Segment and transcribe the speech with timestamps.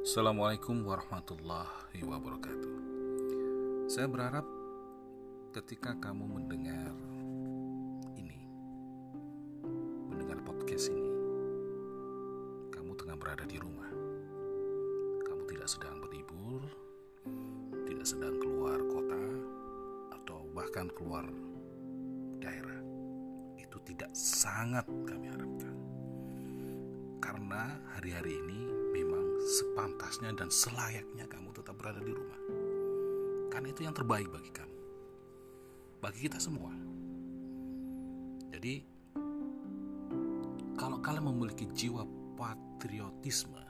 [0.00, 2.72] Assalamualaikum warahmatullahi wabarakatuh.
[3.84, 4.48] Saya berharap
[5.52, 6.88] ketika kamu mendengar
[8.16, 8.40] ini,
[10.08, 11.12] mendengar podcast ini,
[12.72, 13.92] kamu tengah berada di rumah.
[15.28, 16.64] Kamu tidak sedang berlibur,
[17.84, 19.20] tidak sedang keluar kota,
[20.16, 21.28] atau bahkan keluar
[22.40, 22.80] daerah.
[23.60, 25.76] Itu tidak sangat kami harapkan.
[27.20, 28.79] Karena hari-hari ini
[29.80, 32.36] sepantasnya dan selayaknya kamu tetap berada di rumah.
[33.48, 34.76] Karena itu yang terbaik bagi kamu.
[36.04, 36.68] Bagi kita semua.
[38.52, 38.84] Jadi
[40.76, 42.04] kalau kalian memiliki jiwa
[42.36, 43.64] patriotisme,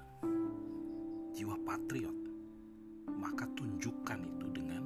[1.39, 2.19] jiwa patriot,
[3.15, 4.83] maka tunjukkan itu dengan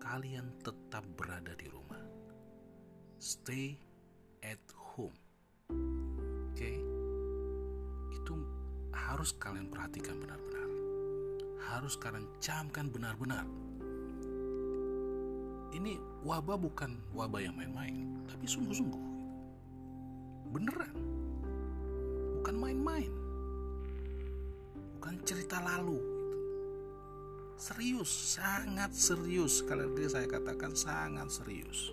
[0.00, 2.00] kalian tetap berada di rumah.
[3.20, 3.76] Stay
[4.40, 4.64] at
[4.96, 5.25] home.
[9.26, 10.68] Harus kalian perhatikan benar-benar.
[11.66, 13.42] Harus kalian camkan benar-benar.
[15.74, 19.02] Ini wabah bukan wabah yang main-main, tapi sungguh-sungguh.
[20.54, 20.94] Beneran.
[22.38, 23.10] Bukan main-main.
[24.94, 25.98] Bukan cerita lalu.
[27.58, 29.58] Serius, sangat serius.
[29.58, 31.90] Sekali lagi saya katakan sangat serius.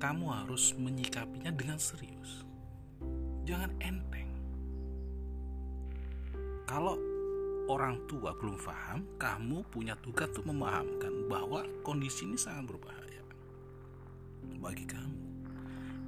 [0.00, 2.48] Kamu harus menyikapinya dengan serius.
[3.44, 4.27] Jangan enteng
[6.68, 7.00] kalau
[7.72, 13.24] orang tua belum paham, kamu punya tugas untuk memahamkan bahwa kondisi ini sangat berbahaya
[14.60, 15.16] bagi kamu.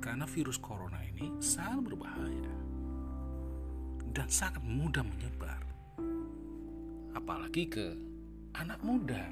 [0.05, 2.53] Karena virus corona ini sangat berbahaya
[4.13, 5.65] dan sangat mudah menyebar.
[7.17, 7.97] Apalagi ke
[8.53, 9.25] anak muda.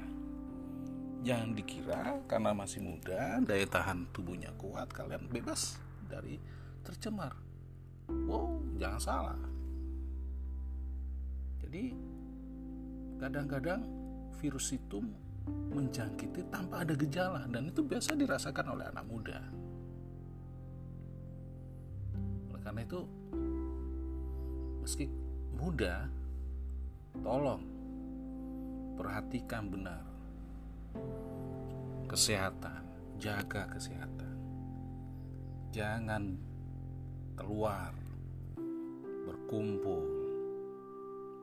[1.19, 5.75] Jangan dikira karena masih muda, daya tahan tubuhnya kuat, kalian bebas
[6.07, 6.39] dari
[6.81, 7.35] tercemar.
[8.07, 9.58] Wow, jangan salah
[11.69, 11.93] jadi
[13.21, 13.85] kadang-kadang
[14.41, 15.05] virus itu
[15.69, 19.37] menjangkiti tanpa ada gejala dan itu biasa dirasakan oleh anak muda.
[22.49, 23.05] Oleh karena itu
[24.81, 25.13] meski
[25.61, 26.09] muda
[27.21, 27.61] tolong
[28.97, 30.01] perhatikan benar
[32.09, 32.81] kesehatan,
[33.21, 34.33] jaga kesehatan.
[35.69, 36.33] Jangan
[37.37, 37.93] keluar
[39.29, 40.18] berkumpul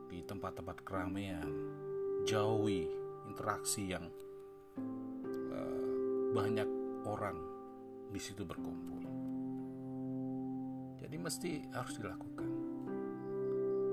[0.07, 1.47] di tempat-tempat keramaian,
[2.23, 2.87] jauhi
[3.27, 4.07] interaksi yang
[5.51, 5.83] uh,
[6.31, 6.67] banyak
[7.07, 7.37] orang
[8.11, 9.03] di situ berkumpul.
[10.97, 12.51] Jadi mesti harus dilakukan.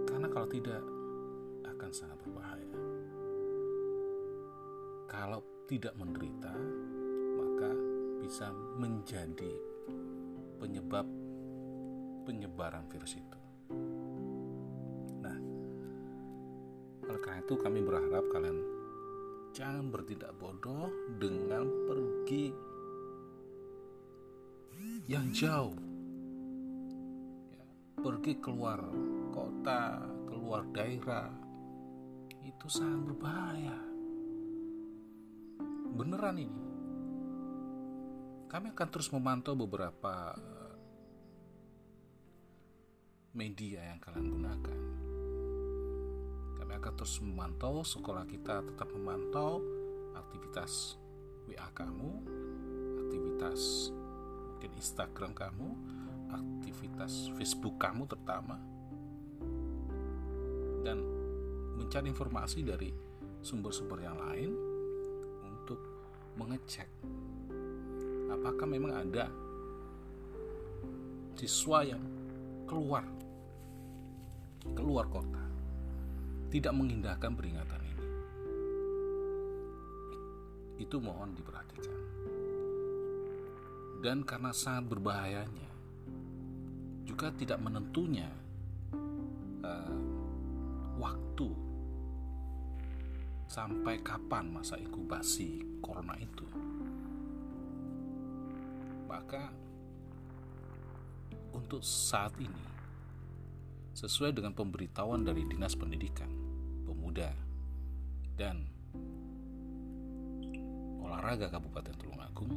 [0.08, 0.82] Karena kalau tidak
[1.66, 2.78] akan sangat berbahaya.
[5.10, 6.54] Kalau tidak menderita,
[7.38, 7.70] maka
[8.18, 8.50] bisa
[8.80, 9.52] menjadi
[10.58, 11.06] penyebab
[12.24, 13.43] penyebaran virus itu.
[17.24, 18.60] Karena itu kami berharap kalian
[19.56, 22.52] jangan bertindak bodoh dengan pergi
[25.08, 25.72] yang jauh.
[27.48, 27.64] Ya,
[27.96, 28.84] pergi keluar
[29.32, 31.32] kota, keluar daerah
[32.44, 33.78] itu sangat berbahaya.
[35.96, 36.64] Beneran ini.
[38.52, 40.36] Kami akan terus memantau beberapa
[43.32, 44.78] media yang kalian gunakan
[46.84, 49.64] akan terus memantau sekolah kita tetap memantau
[50.12, 51.00] aktivitas
[51.48, 52.12] WA kamu,
[53.00, 55.68] aktivitas mungkin Instagram kamu,
[56.28, 58.60] aktivitas Facebook kamu terutama.
[60.84, 61.00] Dan
[61.80, 62.92] mencari informasi dari
[63.40, 64.52] sumber-sumber yang lain
[65.40, 65.80] untuk
[66.36, 66.92] mengecek
[68.28, 69.32] apakah memang ada
[71.32, 72.04] siswa yang
[72.68, 73.08] keluar
[74.76, 75.43] keluar kota
[76.54, 78.06] tidak mengindahkan peringatan ini.
[80.78, 81.98] Itu mohon diperhatikan.
[83.98, 85.70] Dan karena sangat berbahayanya,
[87.02, 88.30] juga tidak menentunya
[89.66, 89.98] uh,
[91.02, 91.50] waktu
[93.50, 96.46] sampai kapan masa inkubasi corona itu.
[99.10, 99.50] Maka
[101.50, 102.73] untuk saat ini
[103.94, 106.26] sesuai dengan pemberitahuan dari Dinas Pendidikan
[106.82, 107.30] Pemuda
[108.34, 108.66] dan
[110.98, 112.50] Olahraga Kabupaten Tulungagung,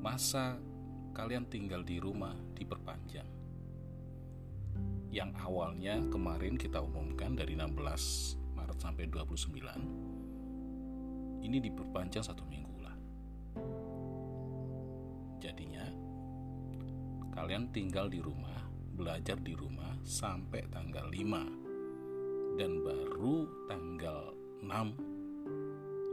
[0.00, 0.56] masa
[1.12, 3.28] kalian tinggal di rumah diperpanjang.
[5.12, 12.96] Yang awalnya kemarin kita umumkan dari 16 Maret sampai 29, ini diperpanjang satu minggu lah.
[15.44, 15.84] Jadinya,
[17.36, 18.71] kalian tinggal di rumah,
[19.02, 24.30] belajar di rumah sampai tanggal 5 dan baru tanggal
[24.62, 24.70] 6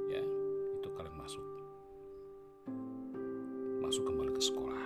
[0.10, 0.24] ya
[0.82, 1.46] itu kalian masuk.
[3.78, 4.86] Masuk kembali ke sekolah.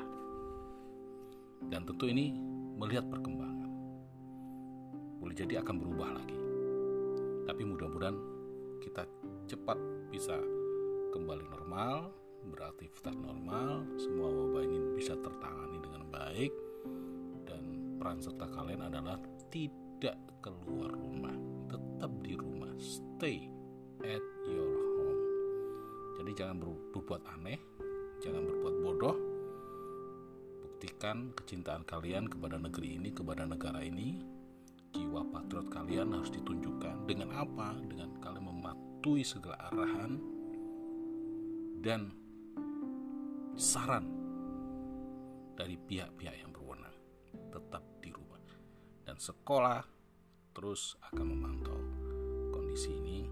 [1.72, 2.36] Dan tentu ini
[2.76, 3.72] melihat perkembangan.
[5.24, 6.36] Boleh jadi akan berubah lagi.
[7.48, 8.20] Tapi mudah-mudahan
[8.84, 9.08] kita
[9.48, 9.80] cepat
[10.12, 10.36] bisa
[11.16, 12.12] kembali normal
[12.52, 16.52] beraktivitas normal semua wabah ini bisa tertangani dengan baik
[18.04, 19.16] peran serta kalian adalah
[19.48, 21.32] tidak keluar rumah.
[21.72, 22.76] Tetap di rumah.
[22.76, 23.48] Stay
[24.04, 25.22] at your home.
[26.20, 27.56] Jadi jangan berbuat aneh
[28.20, 29.16] jangan berbuat bodoh.
[30.68, 34.20] Buktikan kecintaan kalian kepada negeri ini kepada negara ini.
[34.92, 37.72] Jiwa patriot kalian harus ditunjukkan dengan apa?
[37.88, 40.20] Dengan kalian mematuhi segala arahan
[41.80, 42.12] dan
[43.56, 44.12] saran
[45.56, 46.94] dari pihak-pihak yang berwenang.
[47.52, 47.93] Tetap
[49.14, 49.86] dan sekolah
[50.58, 51.78] terus akan memantau
[52.50, 53.30] kondisi ini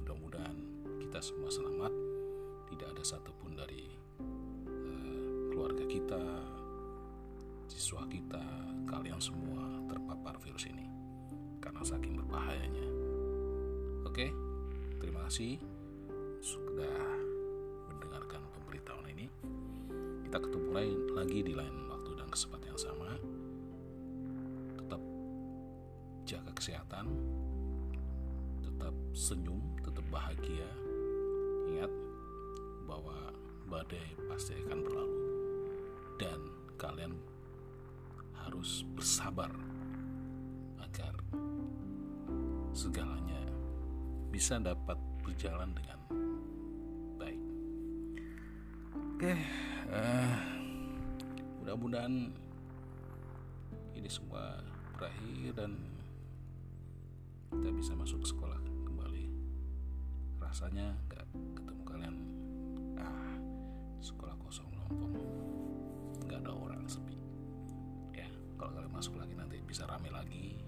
[0.00, 0.56] mudah-mudahan
[0.96, 1.92] kita semua selamat
[2.72, 3.84] tidak ada satupun dari
[5.52, 6.24] keluarga kita,
[7.68, 8.44] siswa kita,
[8.88, 9.60] kalian semua
[9.92, 10.88] terpapar virus ini
[11.60, 12.88] karena saking berbahayanya.
[14.08, 14.32] Oke,
[15.00, 15.60] terima kasih
[16.40, 16.96] sudah
[17.92, 19.28] mendengarkan pemberitahuan ini.
[20.24, 20.68] Kita ketemu
[21.12, 22.65] lagi di lain waktu dan kesempatan
[26.36, 27.08] jaga kesehatan,
[28.60, 30.68] tetap senyum, tetap bahagia.
[31.72, 31.92] Ingat
[32.84, 33.32] bahwa
[33.64, 35.20] badai pasti akan berlalu
[36.20, 36.40] dan
[36.76, 37.16] kalian
[38.44, 39.48] harus bersabar
[40.84, 41.16] agar
[42.76, 43.40] segalanya
[44.28, 46.00] bisa dapat berjalan dengan
[47.16, 47.42] baik.
[49.16, 49.32] Oke,
[49.88, 50.36] uh,
[51.64, 52.28] mudah-mudahan
[53.96, 54.60] ini semua
[55.00, 55.95] berakhir dan
[57.56, 59.32] kita bisa masuk sekolah kembali.
[60.36, 61.24] Rasanya nggak
[61.56, 62.16] ketemu kalian,
[63.00, 63.32] ah
[64.04, 65.16] sekolah kosong lompong.
[66.28, 67.16] Nggak ada orang sepi.
[68.12, 68.28] Ya
[68.60, 70.60] kalau kalian masuk lagi nanti bisa rame lagi.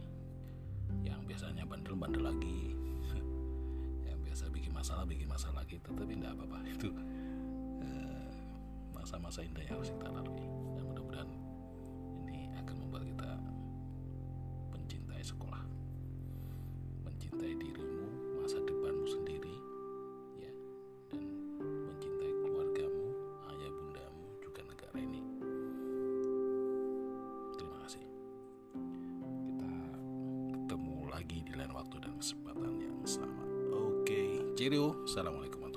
[1.04, 2.72] Yang biasanya bandel-bandel lagi.
[4.08, 5.76] Yang biasa bikin masalah bikin masalah lagi.
[5.84, 6.88] Tetapi tidak apa-apa itu
[7.84, 8.32] eh,
[8.96, 10.67] masa-masa indah yang harus kita lalui
[31.58, 33.42] lain waktu dan kesempatan yang sama.
[33.74, 35.67] Oke cheerio assalamualaikum